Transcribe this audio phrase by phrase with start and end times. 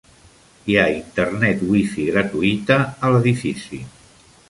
[0.69, 3.87] Hi ha internet Wi-Fi gratuïta a l'edifici.